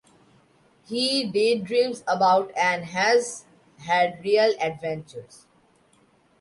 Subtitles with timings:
[0.87, 3.45] He daydreams about, and has
[3.85, 5.45] had real, adventures.